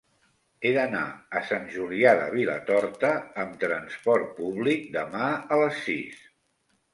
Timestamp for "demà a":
4.97-5.61